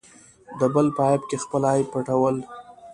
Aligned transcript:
د 0.59 0.61
بل 0.73 0.87
په 0.95 1.01
عیب 1.07 1.21
کې 1.29 1.37
خپل 1.43 1.61
عیب 1.71 1.87
پټول. 1.93 2.35